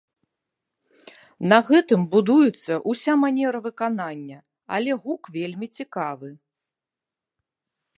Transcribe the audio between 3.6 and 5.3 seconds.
выканання, але гук